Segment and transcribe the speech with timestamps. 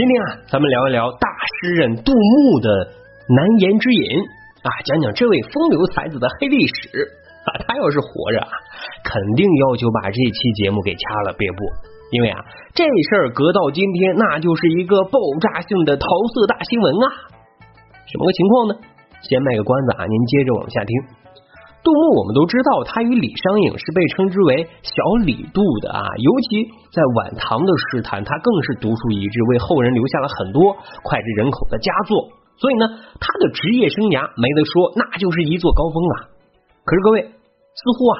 [0.00, 1.28] 今天啊，咱们聊一聊大
[1.60, 2.88] 诗人杜牧的
[3.36, 4.16] 难言之隐
[4.64, 7.04] 啊，讲讲这位风流才子的黑历史
[7.44, 7.60] 啊。
[7.68, 8.48] 他要是活着啊，
[9.04, 11.58] 肯定要求把这期节目给掐了别播，
[12.12, 12.40] 因为啊，
[12.72, 17.06] 这事儿隔到今天，那就是一个爆炸性的桃色大新闻啊。
[18.08, 18.74] 什么个情况呢？
[19.20, 21.19] 先卖个关子啊，您接着往下听。
[21.82, 24.92] 杜牧，我们都知道，他与李商隐是被称之为“小
[25.24, 26.04] 李杜”的啊。
[26.20, 32.28] 尤其在晚唐的诗坛，他更是独树一帜，为后人留下了很多脍炙人口的佳作。
[32.60, 32.84] 所以呢，
[33.16, 36.14] 他的职业生涯没得说，那就是一座高峰啊。
[36.84, 38.16] 可是各位，似乎啊，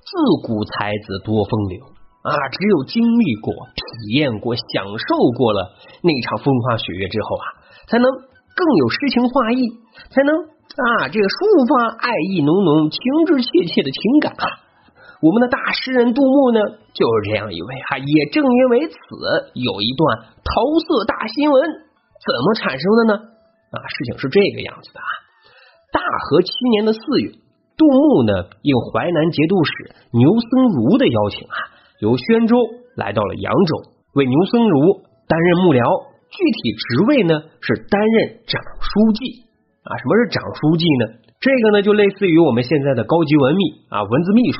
[0.00, 1.84] 自古才子多风流
[2.24, 7.44] 啊，只有经历过、体验过、享受过了那场风花雪月之后啊，
[7.92, 9.68] 才能更有诗情画意，
[10.08, 10.48] 才能。
[10.72, 11.36] 啊，这个抒
[11.68, 14.46] 发爱意浓浓、情真切切的情感啊！
[15.20, 16.58] 我们的大诗人杜牧呢，
[16.96, 18.00] 就是这样一位啊。
[18.00, 18.96] 也正因为此，
[19.52, 23.12] 有一段桃色大新闻，怎么产生的呢？
[23.20, 25.10] 啊，事情是这个样子的啊。
[25.92, 27.36] 大和七年的四月，
[27.76, 29.72] 杜牧呢应淮南节度使
[30.16, 31.68] 牛僧孺的邀请啊，
[32.00, 32.56] 由宣州
[32.96, 35.84] 来到了扬州，为牛僧孺担任幕僚，
[36.32, 39.51] 具体职位呢是担任长书记。
[39.82, 41.04] 啊，什么是长书记呢？
[41.42, 44.58] 这个呢，就类似于我们现在的高级文秘啊，文字秘书。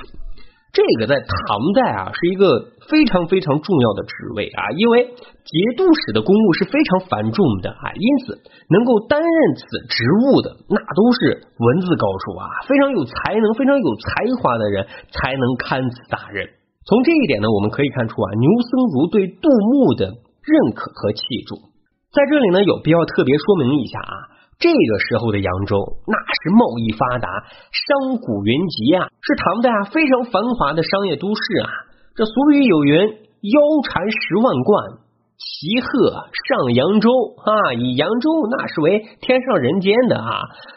[0.73, 8.41] 这个在唐代啊，是一个非常非常重要的职位啊，因为节度使的公务是非常繁重的啊，因此
[8.73, 16.49] 能够担任此职务的，那都是文字高手啊，非常有才能、非常有才华的人才能堪此大任。
[16.89, 20.09] 从这一点呢，我们可以看出啊，牛僧孺对杜牧的
[20.43, 21.71] 认可和器重。
[22.11, 24.32] 在这里呢，有必要特别说明一下啊。
[24.63, 25.75] 这个时候的扬州，
[26.07, 27.27] 那是贸易发达、
[27.75, 31.67] 商贾云集啊，是唐代啊非常繁华的商业都市啊。
[32.15, 33.09] 这俗语有云
[33.43, 35.03] ：“腰缠十万贯，
[35.35, 36.15] 骑鹤
[36.47, 37.11] 上扬州。”
[37.43, 40.31] 啊，以扬州那是为天上人间的啊。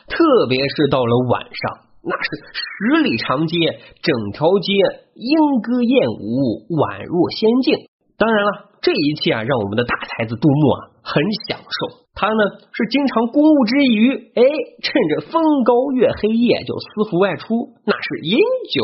[0.10, 4.74] 特别是到了晚上，那是十里长街，整条街
[5.14, 7.86] 莺歌燕舞，宛若仙境。
[8.18, 8.52] 当然了，
[8.82, 12.02] 这一切啊，让我们的大才子杜牧啊很享受。
[12.18, 14.42] 他呢是经常公务之余，哎，
[14.82, 18.40] 趁着风高月黑夜就私服外出，那是饮
[18.74, 18.82] 酒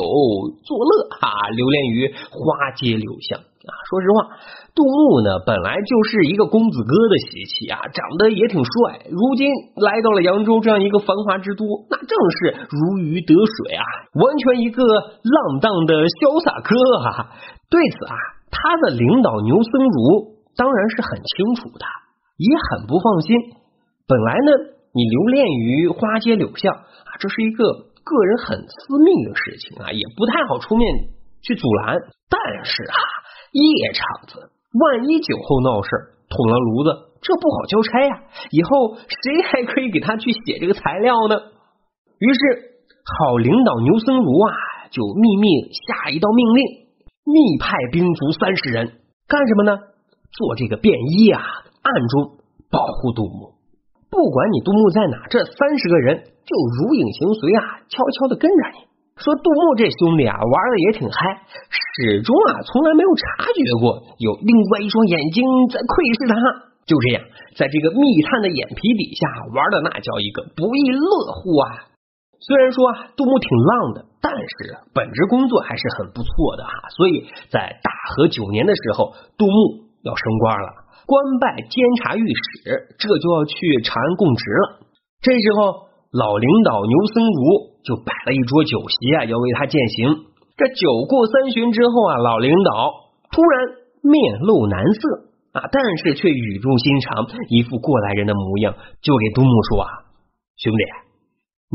[0.61, 3.71] 作乐啊，流连于花街柳巷啊。
[3.87, 4.35] 说实话，
[4.75, 9.07] 杜牧呢本来就是一个公子哥的习气啊，长得也挺帅。
[9.07, 9.47] 如今
[9.79, 13.83] 来到了扬州这样一个繁华之都，那正是如鱼得水啊，
[14.19, 17.31] 完全一个浪荡的潇洒哥啊。
[17.71, 18.15] 对此啊，
[18.51, 21.85] 他的领导牛僧孺当然是很清楚的。
[22.41, 23.37] 也很不放心。
[24.09, 24.49] 本来呢，
[24.93, 27.63] 你留恋于花街柳巷啊，这是一个
[28.01, 31.13] 个人很私密的事情啊，也不太好出面
[31.43, 31.95] 去阻拦。
[32.27, 32.97] 但是啊，
[33.53, 35.89] 夜场子，万一酒后闹事
[36.29, 36.89] 捅了炉子，
[37.21, 38.23] 这不好交差呀。
[38.49, 41.37] 以后谁还可以给他去写这个材料呢？
[42.17, 42.39] 于是，
[43.05, 46.65] 好领导牛僧孺啊，就秘密下一道命令，
[47.23, 49.77] 密派兵卒三十人，干什么呢？
[50.31, 51.69] 做这个便衣啊。
[51.81, 52.37] 暗中
[52.69, 53.53] 保护杜牧，
[54.09, 58.87] 不管你杜牧在哪，这三十个人就如影随形啊，悄悄的跟着你。
[59.17, 66.35] 说杜牧这兄弟啊，玩的也挺嗨，始终啊从来没有察觉过有另外一双眼睛在窥视他。
[66.85, 67.21] 就这样，
[67.55, 71.91] 在这个密探的眼皮底下玩的那叫一个不亦乐乎啊！
[72.39, 76.89] 虽然说啊，杜牧挺浪的，但是本职工作还是很不错的哈。
[76.97, 80.80] 所以在大和九年的时候，杜牧要升官了。
[81.11, 84.63] 官拜监察御史，这就要去长安供职了。
[85.19, 90.31] 这时候，老领导牛僧孺就摆了一桌酒席啊，要为他饯行。
[90.55, 93.75] 这酒过三巡之后啊，老领导突然
[94.07, 95.01] 面露难色
[95.51, 98.71] 啊，但是却语重心长，一副过来人的模样，
[99.03, 100.07] 就给杜牧说啊
[100.63, 100.83] ：“兄弟，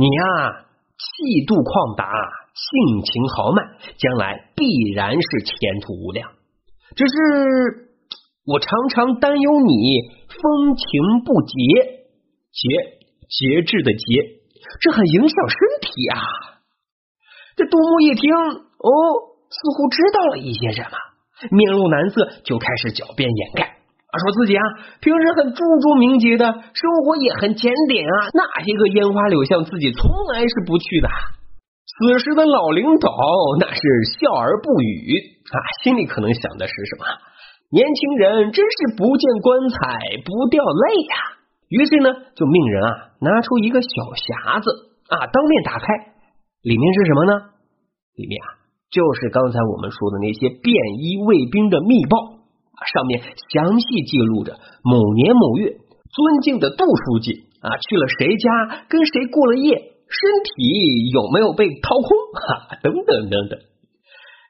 [0.00, 0.64] 你呀，
[0.96, 3.60] 气度旷达，性情豪迈，
[4.00, 4.64] 将来必
[4.96, 6.24] 然是前途无量。
[6.96, 7.84] 只是……”
[8.46, 12.06] 我常常担忧你风情不节，
[12.54, 12.62] 节
[13.26, 14.38] 节制的节，
[14.80, 16.20] 这很影响身体啊。
[17.56, 18.90] 这杜牧一听，哦，
[19.50, 20.94] 似乎知道了一些什么，
[21.50, 24.62] 面露难色，就开始狡辩掩盖啊，说自己啊
[25.00, 31.08] 平时很注重名节的，生活也很检点啊，那些个烟花柳巷自己从来是不去的。
[31.98, 33.10] 此时的老领导
[33.58, 33.80] 那是
[34.20, 37.06] 笑而不语啊，心里可能想的是什么？
[37.70, 41.14] 年轻人真是不见棺材不掉泪呀！
[41.68, 42.90] 于是呢，就命人啊
[43.20, 44.70] 拿出一个小匣子
[45.10, 45.86] 啊，当面打开，
[46.62, 47.32] 里面是什么呢？
[48.14, 50.72] 里面啊就是刚才我们说的那些便
[51.02, 52.38] 衣卫兵的密报
[52.94, 53.20] 上面
[53.50, 54.54] 详细记录着
[54.86, 56.16] 某年某月，尊
[56.46, 59.74] 敬的杜书记啊去了谁家，跟谁过了夜，
[60.06, 60.20] 身
[60.54, 62.08] 体有没有被掏空，
[62.46, 63.58] 哈，等等等等。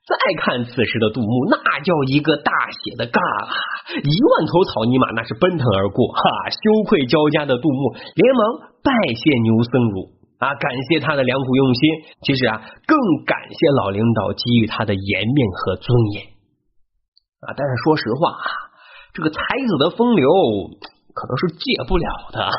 [0.06, 3.50] 再看此时的杜牧，那叫一个大写的尬啊！
[3.90, 11.82] 一万头草泥马那是奔腾而过，哈，羞愧交加的杜牧连忙拜谢牛僧孺啊，感谢他的良苦用心。
[12.22, 12.94] 其实啊，更
[13.26, 16.30] 感谢老领导给予他的颜面和尊严
[17.42, 17.50] 啊。
[17.58, 18.46] 但是说实话啊，
[19.10, 20.30] 这个才子的风流
[21.18, 22.58] 可能是戒不了的哈。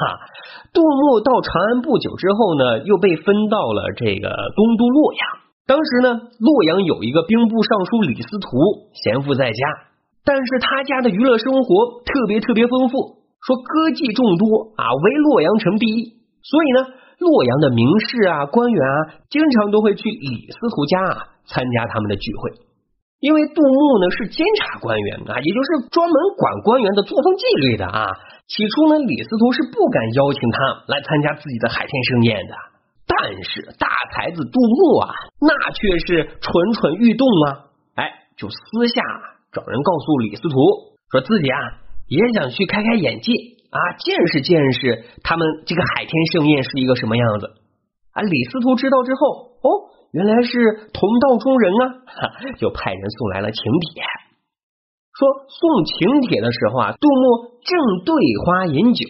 [0.75, 5.46] 杜牧到长安不久之后呢，又被分到了这个东都洛阳。
[5.68, 9.62] 当时呢，洛阳有一个兵部尚书李司徒闲赋在家，
[10.24, 16.16] 但是他家的娱乐生活特别特别丰富，说歌妓众多啊，为洛阳城第一。
[16.40, 16.80] 所以呢，
[17.19, 22.64] 洛阳的名士啊、官员啊，经常都会去李司徒家啊参加他们的聚会。
[23.19, 28.08] 因为杜牧呢是监察官员啊，也就是专门管官员的作风纪律的啊。
[28.48, 30.58] 起初呢，李司徒是不敢邀请他
[30.96, 32.56] 来参加自己的海天盛宴的。
[33.19, 35.10] 但是大才子杜牧啊，
[35.42, 37.66] 那却是蠢蠢欲动啊！
[37.96, 39.02] 哎，就私下
[39.52, 40.58] 找人告诉李司徒，
[41.10, 41.58] 说自己啊
[42.08, 43.34] 也想去开开眼界
[43.72, 47.48] 啊，见识见识他们这个海天盛宴是一个什么样子
[48.14, 48.22] 啊！
[48.22, 49.69] 李司徒知道之后，哦，
[50.12, 51.86] 原来是同道中人啊，
[52.60, 54.04] 就派人送来了请帖。
[55.18, 58.14] 说送请帖的时候啊，杜牧正对
[58.46, 59.06] 花饮酒，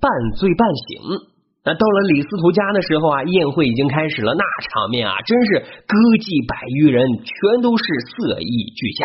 [0.00, 1.28] 半醉半醒。
[1.62, 9.04] 那到了李司徒家的时候啊，宴会已经开始了，那场面啊，真是歌妓百余人，全都是色艺俱佳。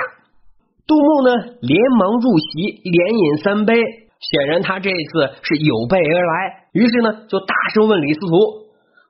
[0.87, 1.29] 杜牧呢，
[1.59, 6.71] 连忙入席，连饮三杯，显然他这次是有备而来。
[6.71, 8.31] 于是呢，就大声问李司徒：“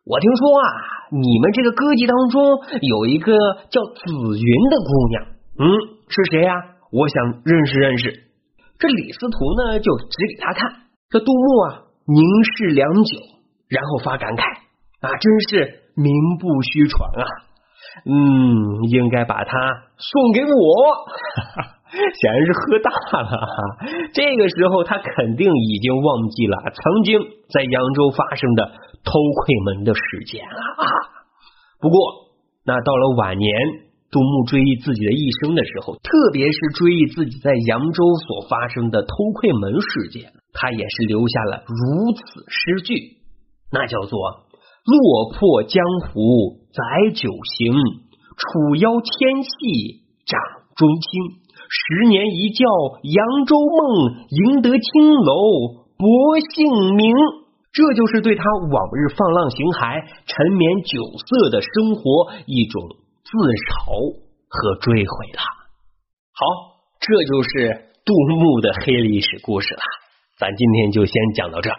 [0.10, 0.66] 我听说啊，
[1.14, 2.42] 你们这个歌妓当中
[2.82, 3.30] 有一个
[3.70, 5.16] 叫紫云的姑娘，
[5.62, 5.64] 嗯，
[6.10, 6.50] 是谁呀？
[6.90, 8.26] 我想认识认识。”
[8.82, 10.90] 这李司徒呢，就指给他看。
[11.14, 12.26] 这杜牧啊，凝
[12.58, 13.35] 视良久。
[13.70, 14.44] 然后发感慨
[15.02, 17.26] 啊，真是名不虚传啊！
[18.06, 19.52] 嗯，应该把它
[19.98, 20.52] 送给我。
[21.96, 22.92] 显然是喝大
[23.22, 23.40] 了，
[24.12, 28.68] 这个时候他肯定已经忘记了曾经在扬州发生的
[29.04, 30.84] 偷窥门的事件了啊。
[31.80, 31.98] 不过，
[32.66, 33.50] 那到了晚年，
[34.12, 42.94] 杜牧追忆自己的一生的时候，特别是追忆自己在扬州所发生的偷窥门事件，他也是留下了如此诗句。
[43.72, 44.20] 那叫做
[44.86, 47.74] 落魄江湖载酒行，
[48.38, 50.40] 楚腰纤细掌
[50.76, 51.46] 中轻。
[51.68, 52.64] 十年一觉
[53.02, 57.12] 扬州梦，赢得青楼薄幸名。
[57.74, 62.82] 这就是对他往日放浪形骸、沉湎酒色的生活一种
[63.26, 64.16] 自嘲
[64.48, 65.42] 和追悔了。
[66.32, 66.46] 好，
[67.02, 69.82] 这就是杜牧的黑历史故事了。
[70.38, 71.70] 咱今天就先讲到这。